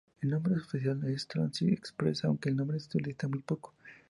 [0.21, 3.75] El nombre oficial es Transit Express, aunque el nombre se utiliza muy poco.